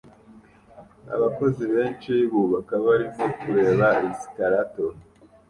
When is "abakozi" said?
1.15-1.63